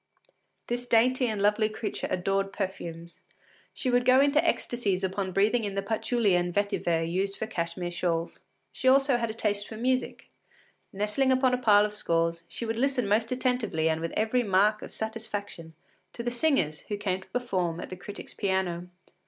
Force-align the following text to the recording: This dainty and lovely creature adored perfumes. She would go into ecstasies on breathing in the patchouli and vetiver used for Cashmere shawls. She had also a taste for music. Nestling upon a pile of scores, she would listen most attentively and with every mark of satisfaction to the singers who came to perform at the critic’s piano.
This 0.65 0.87
dainty 0.87 1.27
and 1.27 1.39
lovely 1.39 1.69
creature 1.69 2.07
adored 2.09 2.51
perfumes. 2.51 3.21
She 3.71 3.91
would 3.91 4.03
go 4.03 4.19
into 4.19 4.43
ecstasies 4.43 5.03
on 5.03 5.31
breathing 5.31 5.63
in 5.63 5.75
the 5.75 5.83
patchouli 5.83 6.33
and 6.33 6.51
vetiver 6.51 7.03
used 7.07 7.37
for 7.37 7.45
Cashmere 7.45 7.91
shawls. 7.91 8.39
She 8.71 8.87
had 8.87 8.93
also 8.93 9.15
a 9.23 9.33
taste 9.35 9.67
for 9.67 9.77
music. 9.77 10.31
Nestling 10.91 11.31
upon 11.31 11.53
a 11.53 11.57
pile 11.61 11.85
of 11.85 11.93
scores, 11.93 12.45
she 12.47 12.65
would 12.65 12.77
listen 12.77 13.07
most 13.07 13.31
attentively 13.31 13.89
and 13.89 14.01
with 14.01 14.13
every 14.13 14.41
mark 14.41 14.81
of 14.81 14.91
satisfaction 14.91 15.75
to 16.13 16.23
the 16.23 16.31
singers 16.31 16.79
who 16.87 16.97
came 16.97 17.21
to 17.21 17.27
perform 17.27 17.79
at 17.79 17.91
the 17.91 17.95
critic’s 17.95 18.33
piano. 18.35 18.89